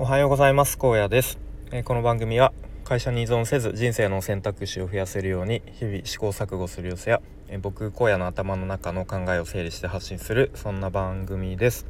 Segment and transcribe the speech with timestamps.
[0.00, 0.78] おはようございます。
[0.78, 1.40] 高野です、
[1.72, 2.52] えー、この番組は
[2.84, 11.84] 会社に依存せず人生の選択肢を増やせるように日々試行錯誤する様子や、えー、僕荒野の頭の中の考えを整理して発信するそんな番組です。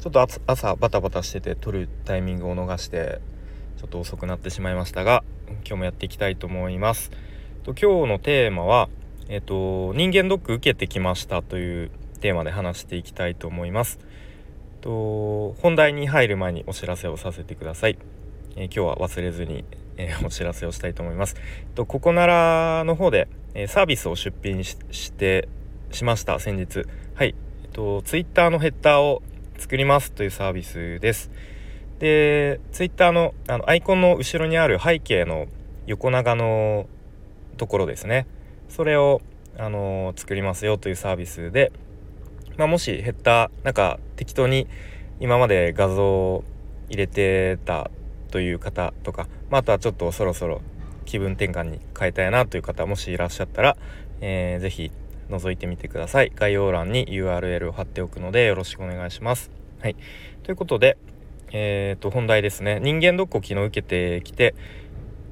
[0.00, 3.20] ちょっと朝バタバタしてて撮るタイミングを逃して
[3.76, 7.12] ちょっと遅くなってしまいましたが今日もやっていきたいと思います。
[7.62, 8.88] と今日のテーマは
[9.28, 14.00] えっ、ー、と人間ドック受けてきましたというテーマで話していきたいと思います。
[14.82, 17.96] と本題に入る前にお知らせをさせてください、
[18.56, 19.64] えー、今日は忘れずに、
[19.96, 21.36] えー、 お知らせをしたいと思います。
[21.74, 24.76] とここならの方で、えー、サービスを出品し
[25.12, 25.48] て
[25.92, 26.84] しました先日。
[27.14, 29.22] はい、えっと、ツイッターのヘッダーを
[29.56, 31.30] 作りますというサービスです。
[32.00, 35.46] でツイッターのあのアイコンの後ろにある背景の
[35.86, 36.88] 横長の
[37.56, 38.26] ところですね。
[38.68, 39.20] それを
[39.56, 41.70] あの作りますよというサービスで
[42.56, 44.66] まあ、もしヘッダーなんか適当に
[45.20, 46.44] 今まで画像を
[46.88, 47.90] 入れてた
[48.30, 50.60] という方とか、まあ、あとはちょっとそろそろ
[51.04, 53.76] 気分転換に変えたいなという方もしいらっしゃったら、
[54.20, 54.90] えー、ぜひ
[55.30, 56.32] 覗いてみてください。
[56.34, 59.50] 概要欄に URL を貼っておくのでよろしくお願いします。
[59.80, 59.96] はい。
[60.42, 60.98] ということで
[61.52, 62.80] えー、と本題ですね。
[62.82, 64.54] 人間ドックを昨日受けてきて、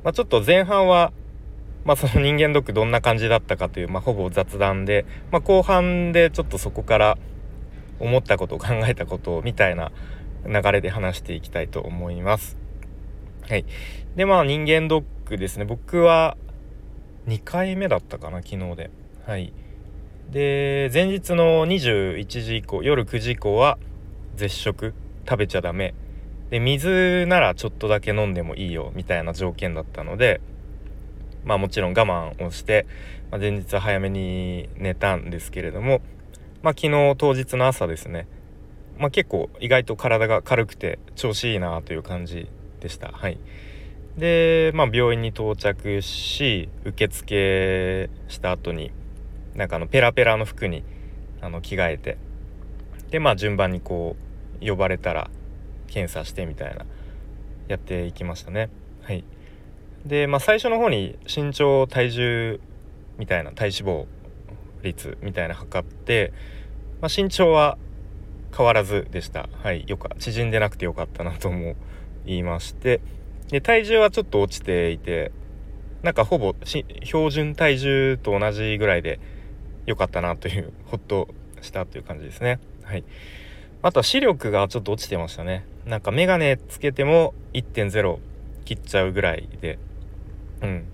[0.04, 1.12] まあ、ちょっと前半は
[1.84, 7.18] まあ、その人間ドックどんな感じだったかという、まあ、ほぼ雑談で、まあ、後半でちょっとそこから
[7.98, 9.92] 思ったことを考えたことみたいな
[10.46, 12.56] 流れで話していきたいと思います。
[13.48, 13.64] はい。
[14.16, 15.64] で、まあ人間ドックですね。
[15.64, 16.36] 僕は
[17.26, 18.90] 2回目だったかな、昨日で。
[19.26, 19.52] はい。
[20.30, 23.78] で、前日の21時以降、夜9時以降は
[24.36, 24.94] 絶食、
[25.28, 25.94] 食べちゃダメ。
[26.50, 30.40] で、水ならちょっとだけ飲んでもいいよ、みたいな条件だったので、
[31.44, 32.86] まあもちろん我慢をして、
[33.30, 36.00] まあ、前日は早めに寝たんですけれども、
[36.62, 38.26] まあ昨日当日の朝ですね、
[38.98, 42.48] まあ結構意外と体が軽くて調子いいなという感じ
[42.80, 43.08] でした。
[43.08, 43.38] はい。
[44.18, 48.90] で、まあ病院に到着し、受付した後に、
[49.54, 50.84] なんかあのペラペラの服に
[51.40, 52.18] あの着替えて、
[53.10, 54.16] でまあ順番にこ
[54.60, 55.30] う呼ばれたら
[55.88, 56.84] 検査してみたいな
[57.68, 58.68] やっていきましたね。
[59.02, 59.24] はい。
[60.04, 62.60] で、まあ、最初の方に身長体重
[63.18, 64.06] みたいな体脂肪
[64.82, 66.32] 率みたいな測って、
[67.00, 67.76] まあ、身長は
[68.56, 69.48] 変わらずでした。
[69.62, 71.76] はいよか縮んでなくてよかったなとも
[72.24, 73.00] 言いまして。
[73.48, 75.32] で体重はちょっと落ちていて
[76.02, 79.20] なんかほぼ標準体重と同じぐらいで
[79.86, 81.28] 良かったなというほっと
[81.60, 82.58] したという感じですね。
[82.84, 83.04] はい。
[83.82, 85.64] あとは視力がちょっと落ちてましたね。
[85.84, 88.18] なんか眼鏡つけても1.0
[88.64, 89.78] 切っちゃうぐらいで
[90.62, 90.84] うん。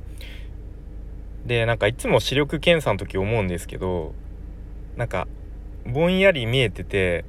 [1.47, 4.15] でなんかいつも視力検査の時思うんですけど
[4.97, 5.29] なんか
[5.87, 7.25] ぼんやり見えてて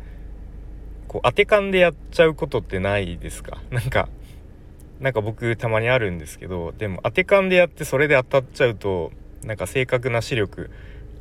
[1.07, 3.61] こう当て勘でやっちゃうことってないですか？
[3.69, 4.09] なんか
[4.99, 9.11] なんか僕たまにあるんですけどでも当て勘でやってそれで当たっちゃうと
[9.43, 10.71] なんか正確な視力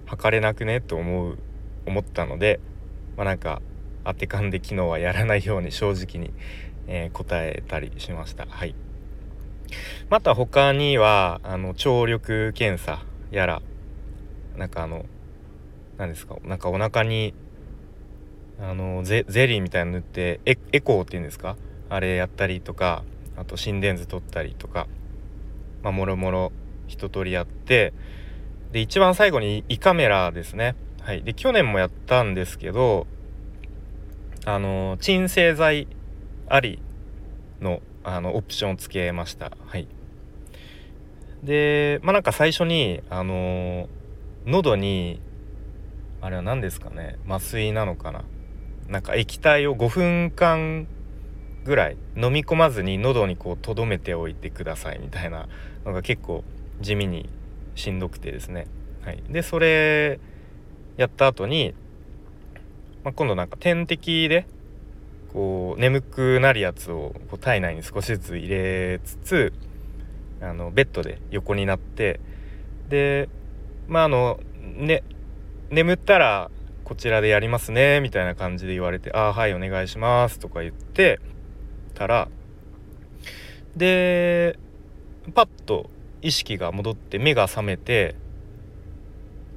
[0.06, 0.80] 測れなくね？
[0.80, 1.38] と思う
[1.84, 2.58] 思ったので
[3.16, 3.60] まあなんか
[4.04, 6.32] 当て勘で昨日はやらないように正直に、
[6.86, 8.46] えー、答えたりしました。
[8.48, 8.74] はい。
[10.08, 13.62] また他にはあの聴力検査やら
[14.56, 15.04] なんかあの
[15.98, 17.34] 何ですかなんかお腹に
[18.60, 21.56] あのゼゼリーみたいなの塗ってエエコーっていうんですか？
[21.88, 23.04] あれやったりとか
[23.36, 24.86] あと心電図取ったりとか
[25.82, 26.52] まあもろもろ
[26.88, 27.92] 一通りやって
[28.72, 30.74] で一番最後に胃カメラですね。
[31.02, 31.22] はい。
[31.22, 33.06] で去年もやったんですけど
[34.44, 35.86] あの鎮静剤
[36.48, 36.80] あり
[37.60, 39.50] のあのオプションをつけました。
[39.66, 39.88] はい。
[41.42, 43.88] でまあなんか最初にあの
[44.46, 45.20] 喉に
[46.20, 47.18] あれは何ですかね？
[47.28, 48.22] 麻酔なのかな？
[48.86, 50.86] なんか液体を5分間
[51.64, 55.48] ぐらい飲み込まずに喉にこう留めておいてくださいみたいな
[55.84, 56.44] のが結構
[56.80, 57.28] 地味に
[57.74, 58.68] しんどくてですね。
[59.02, 59.20] はい。
[59.28, 60.20] でそれ
[60.96, 61.74] やった後に、
[63.02, 64.46] まあ、今度なんか点滴で
[65.36, 69.52] こう眠くなるやつをこう体内に少しずつ入れつつ
[70.40, 72.20] あのベッドで横になって
[72.88, 73.28] で
[73.86, 75.02] まああのね
[75.68, 76.50] 眠ったら
[76.84, 81.20] こちらでやりますねみたいな感じで言われて「ああはいお願いします」とか言って
[81.92, 82.28] たら
[83.76, 84.58] で
[85.34, 85.90] パッと
[86.22, 88.14] 意識が戻って目が覚めて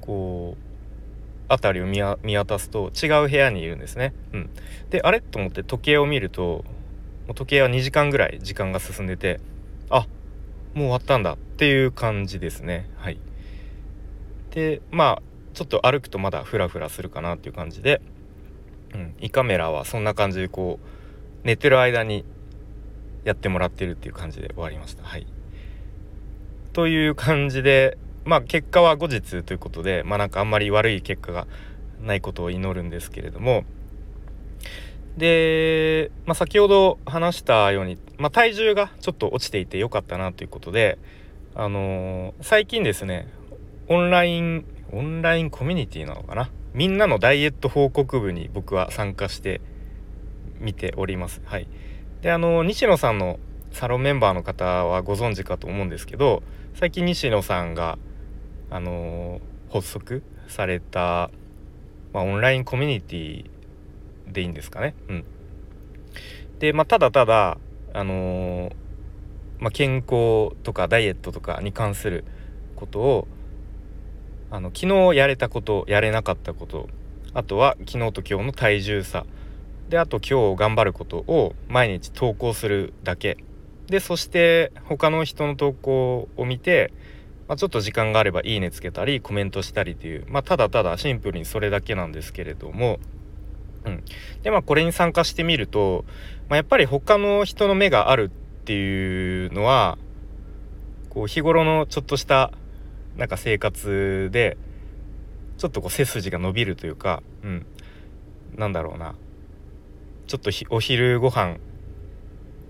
[0.02, 0.69] こう
[1.50, 4.14] 辺りを見渡すと違う部屋にいるんですね。
[4.32, 4.50] うん、
[4.88, 5.20] であれ？
[5.20, 6.64] と思って時計を見ると
[7.26, 9.40] もう時計は2時間ぐらい時間が進んでて
[9.90, 10.06] あ
[10.74, 12.88] もう終わったんだっていう感じですね。
[12.96, 13.18] はい、
[14.52, 18.00] でまあちょっと歩くとまだフラフラするかなっていう感じで、
[18.94, 22.24] うん、胃カメラはそんな感じでこう寝てる間に
[23.24, 25.02] やってもらってるっていう感じで終わりました。
[25.02, 25.26] はい。
[26.72, 27.98] という感じで
[28.30, 31.48] まあ結果は後日ということでまあなんかあんまり悪い結果が
[32.00, 33.64] ないことを祈るんですけれども。
[35.16, 40.98] で、まあ、先ほど話したように、まあ、体重がちょっと落ちていてよかったなということで、
[41.56, 43.26] あのー、最近ですね
[43.88, 46.48] オンラインオンラインコミュニティなのかな？
[46.72, 49.60] みんなのダイエット報告部に僕は参加して
[50.60, 51.42] みております。
[51.44, 51.66] はい、
[52.22, 53.40] であの西野さんの
[53.72, 56.44] サロンメンバーの方はご存知かと思うんですけど
[56.74, 57.98] 最近西野さんが
[58.70, 59.40] あの、
[59.72, 61.30] 発足された、
[62.12, 63.50] まあ、オンラインコミュニティ
[64.28, 64.94] でいいんですかね。
[65.08, 65.24] うん、
[66.58, 67.58] で、まあ、ただただ、
[67.92, 68.72] あの、
[69.58, 72.24] まあ、健康とかダイエットとかに関する
[72.76, 73.28] ことを
[74.50, 76.88] あの昨日やれたことやれなかったこと
[77.34, 79.26] あとは昨日と今日の体重差
[79.90, 83.36] であと今日頑張ることを毎日投稿するだけ
[83.90, 86.92] でそして他の人の投稿を見て、
[87.50, 93.00] まあ、ちょっと時間があれば「いいね」つけたりコメントしたりという、まあ、ただただシンプルにそれだけなんですけれども
[93.84, 94.04] うん、
[94.42, 96.04] でまあこれに参加してみると、
[96.48, 99.98] まあ、やっぱり他の人の目があるっていうのは
[101.08, 102.52] こう日頃のちょっとした
[103.16, 104.56] なんか生活で
[105.58, 107.66] ちょっとこう背筋が伸びるというか、うん、
[108.54, 109.16] なんだろうな。
[110.28, 111.56] ちょっとお昼ご飯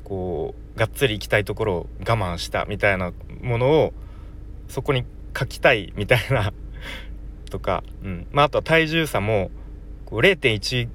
[0.05, 3.12] こうがっつり行きたいところを我慢したみたいな
[3.43, 3.93] ものを
[4.70, 5.05] そこに
[5.38, 6.52] 書きたいみたいな。
[7.50, 8.26] とか、うん。
[8.31, 9.50] まあ、あとは体重差も
[10.06, 10.88] こう0.1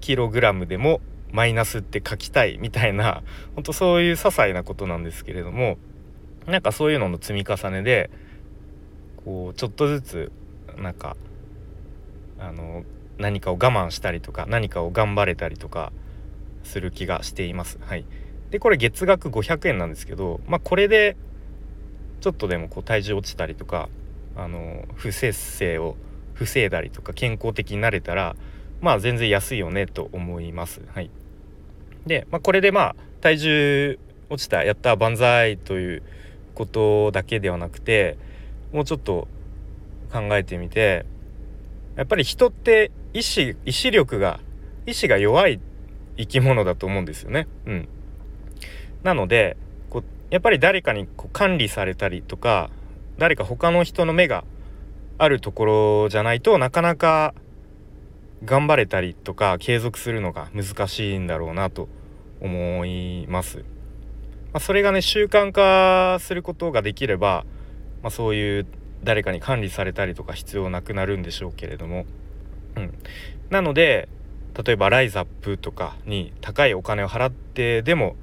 [0.00, 1.00] キログラムでも
[1.32, 3.22] マイナスって書きたいみたいな
[3.54, 5.76] ほんとそういう些細なことなんですけれども
[6.46, 8.10] なんかそういうのの積み重ねで
[9.24, 10.32] こうちょっとずつ
[10.78, 11.16] なんか
[12.38, 12.84] あの
[13.18, 15.92] 何かを我慢したりとか何かを頑張れたりとか
[16.62, 17.78] する気がしています。
[17.82, 18.04] はい、
[18.50, 21.16] でこれ月額500円なんですけど、まあ、これで
[22.20, 23.88] ちょっとでもこう体重落ちたりとか
[24.36, 25.96] あの不節制を
[26.34, 28.36] 防いだりとか健康的になれたら
[28.80, 30.80] まあ全然安いよねと思います。
[30.94, 31.10] はい、
[32.06, 33.98] で、まあ、これでまあ体重
[34.30, 36.02] 落ちたやった万歳という
[36.54, 38.16] ことだけではなくて
[38.72, 39.26] もうちょっと
[40.12, 41.06] 考えてみて
[41.96, 44.40] やっぱり人って意志意志力が
[44.86, 45.60] 意志が弱い
[46.16, 47.46] 生き物だと思うんですよね。
[47.66, 47.88] うん、
[49.02, 49.56] なので
[50.30, 52.70] やっぱり誰かにこう管理されたりとか
[53.18, 54.44] 誰か他の人の目が
[55.18, 57.34] あるところじゃないとなかなか
[58.44, 61.88] 頑張れたりとか継続するのが難しいんだろうなと
[62.40, 63.58] 思います。
[63.58, 67.44] まあ、それがね習慣化することができれば、
[68.02, 68.66] まあ、そういう
[69.02, 72.06] 誰かに管理されたりとか必要なくなるんでしょうけれども、
[72.76, 72.94] うん、
[73.50, 74.08] なので
[74.64, 78.16] 例えばライザップとかに高いお金を払ってでも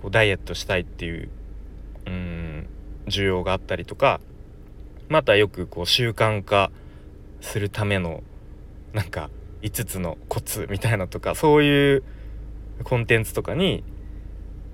[0.00, 1.28] こうダイエットしたいっていう
[2.06, 2.66] うん
[3.06, 4.20] 需要があったりとか
[5.08, 6.70] またよくこう習慣化
[7.40, 8.22] するための
[8.92, 9.30] なんか
[9.62, 12.04] 5つのコツみたいなとかそういう
[12.84, 13.84] コンテンツとかに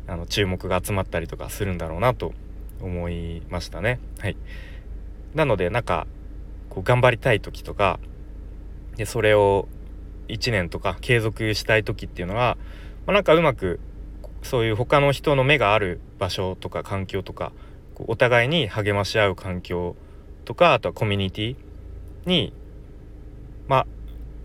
[0.06, 2.32] あの注目が集まったりとかするんだろうなと
[2.80, 3.98] 思いましたね。
[4.20, 4.36] はい、
[5.34, 6.06] なのでなんか
[6.70, 7.98] こう頑張りたい時とか
[8.96, 9.66] でそれを
[10.28, 12.56] 1年とか継続したい時っていうのは、
[13.06, 13.80] まあ、なんかうまく
[14.46, 17.52] そういう他の人の目がある場所とか環境とか
[17.98, 19.96] お互いに励まし合う環境
[20.44, 21.56] とかあとはコミュニティ
[22.24, 22.52] に
[23.68, 23.86] まあ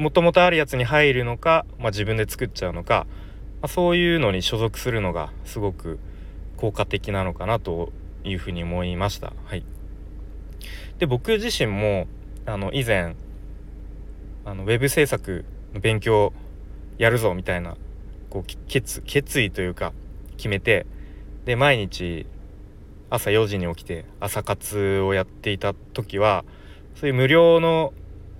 [0.01, 3.05] もともとあるやつに入るのか、まあ、自分で作っちゃうのか、
[3.62, 6.00] まあ、そういうのに所属するのがすごく
[6.58, 7.91] 効果的なのかなと
[8.24, 9.34] いうふうに思いました。
[9.46, 9.63] はい、
[10.98, 12.08] で僕自身も
[12.46, 13.15] あの以前
[14.46, 16.34] あのウェブ制作の勉強
[16.98, 17.77] やるぞみたいな
[18.32, 19.94] こう決決意というか
[20.38, 20.88] 決めて
[21.46, 22.26] で毎日
[23.12, 26.44] 朝4時に起きて朝活をやっていた時は
[26.96, 27.94] そういう無料の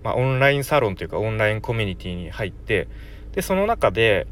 [0.04, 2.88] まあ、オンラインサロンというかオンラインコミュニティに入って
[3.34, 4.28] でその中で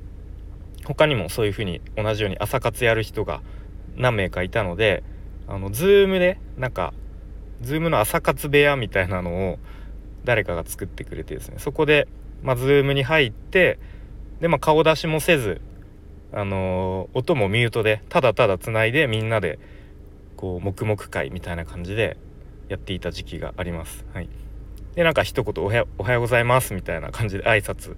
[0.85, 3.41] 他にもそういうふうに同じように朝活やる人が
[3.95, 5.03] 何名かいたので
[5.47, 6.93] あの Zoom でなんか
[7.61, 9.59] Zoom の朝活部屋みたいなのを
[10.23, 12.07] 誰かが作ってくれてですねそこで、
[12.41, 13.79] まあ、Zoom に入って
[14.41, 15.61] で、まあ、顔出しもせず、
[16.31, 19.59] あのー、音もミュートでただただつないでみんなで
[20.35, 22.17] こう黙々会みたいな感じで
[22.69, 24.05] やっていた時期があります。
[24.13, 24.29] はい
[24.95, 27.95] でなんか一言おは「おはようございます」みたいな感じで挨拶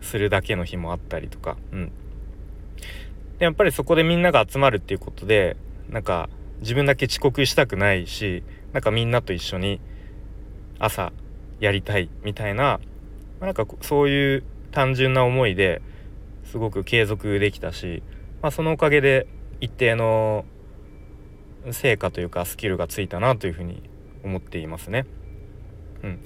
[0.00, 1.92] するだけの日もあったりとかうん
[3.38, 5.56] でやっぱりそこでみんなが集まるっていうことで
[5.88, 6.28] なんか
[6.60, 9.80] 自分だけ遅刻したくないしなんかみんなと一緒に
[10.78, 11.12] 朝
[11.60, 12.78] やりたいみたいな
[13.40, 15.80] なんかそういう単純な思いで
[16.44, 18.02] すごく継続できたし
[18.42, 19.28] まあ、そのおかげで
[19.60, 20.44] 一定の
[21.70, 23.88] 成果というかスキルがついたなというふうに
[24.24, 25.06] 思っていますね。
[26.02, 26.20] うん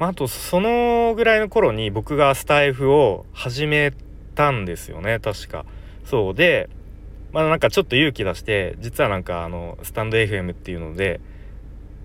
[0.00, 3.92] まあ、あとそのぐらいの頃に僕がスタイフを始め
[4.34, 5.64] たんですよね確か。
[6.04, 6.68] そうで
[7.32, 11.20] まあなんかちょっと勇気出して実はなんかあのスタンド FM っていうので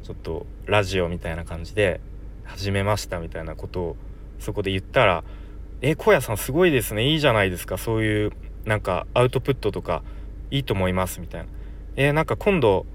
[0.04, 2.00] ちょっとラジオみたいな感じで
[2.44, 3.96] 始めましたみたいなことを
[4.38, 5.24] そこで言ったら
[5.88, 7.12] 「え小屋さんすごいですね。
[7.12, 7.77] いいじゃないですか。
[7.77, 8.32] そういう
[8.65, 10.01] なんかアウトプットとか
[10.50, 11.48] いいと思います」みたいな
[11.96, 12.88] 「えー、なんか今度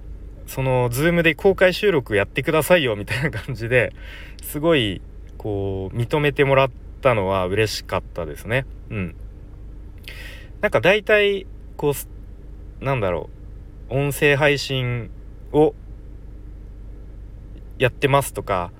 [0.48, 3.92] その Zoom で公開収録やってくださいよ」みたいな感じで
[4.42, 5.00] すごい
[5.38, 6.70] こう認めてもらっ
[7.00, 8.66] たのは嬉しかったですね。
[8.90, 9.14] うん。
[10.60, 11.94] なんか大体こ
[12.80, 13.30] うなんだろ
[13.88, 15.10] う音声配信
[15.52, 15.74] を
[17.78, 18.72] やってますとか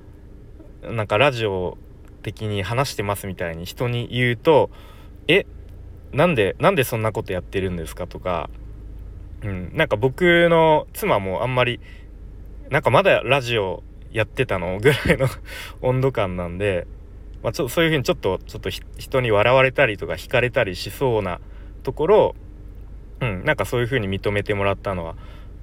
[0.83, 1.79] なんかラジオ
[2.21, 4.71] 的に話してますみたいに人に言うと
[5.29, 5.47] え
[6.13, 8.51] なんでなんでそんなことやってるんですかとか、
[9.43, 11.81] うん、なんか僕の妻もあんまり
[12.71, 15.29] なんかまだラジオやってたのぐらいの
[15.83, 16.87] 温度感なんで、
[17.43, 21.41] まあ、ちょそういうふうにちょっとちょっと人に笑われたりとか惹かれたりしそうな
[21.83, 22.35] ところ
[23.21, 25.15] うん、なんかそういうふうに認めてもらったのは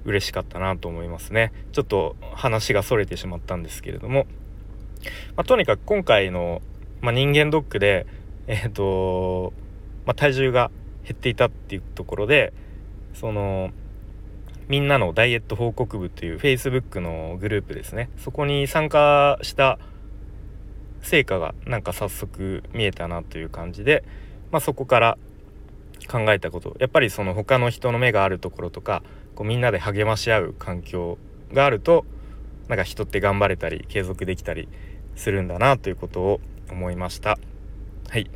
[0.04, 1.52] 嬉しかったなと思いますね。
[1.72, 4.26] ちょっと話がそれてしまったんですけれども、
[5.36, 6.62] まあ、とにかく今回の、
[7.00, 8.06] まあ、人間ドックで、
[8.46, 9.52] えっ、と
[10.06, 10.70] まあ、体重が
[11.04, 12.52] 減っていたっていうところで
[13.12, 13.70] その
[14.68, 18.10] みんなのダイエット報告部という Facebook のグループですね。
[18.18, 19.78] そこに参加した
[21.00, 24.04] 成果がなんか早速見えたなという感じで、
[24.50, 25.18] まあ、そこから
[26.06, 26.76] 考えたこと。
[26.80, 29.02] やっぱりその他の人の目があるところとか
[29.34, 31.16] こうみんなで励まし合う環境
[31.52, 32.04] があると
[32.68, 34.68] なんか人って頑張れたり継続できたり
[35.18, 37.38] するんだなということを思いました。
[38.08, 38.30] はい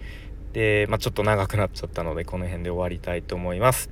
[0.52, 3.90] で、まあ、ちょっと長くなっちゃったのでこの辺で終わりたいと思います。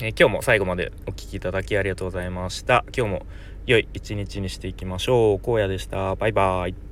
[0.00, 2.84] えー、今日も最後までお聴きいただきありがとうございました。
[2.96, 3.26] 今日も
[3.66, 5.50] 良い一日にしていきましょう。
[5.50, 6.14] 荒野でした。
[6.16, 6.91] バイバイ。